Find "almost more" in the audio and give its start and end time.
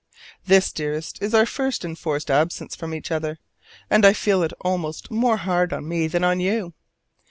4.61-5.37